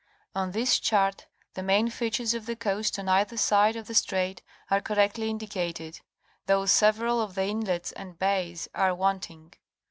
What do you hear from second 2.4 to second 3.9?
the coast on either side of